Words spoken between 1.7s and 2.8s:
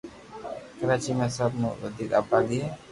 وديڪ آبادي ھي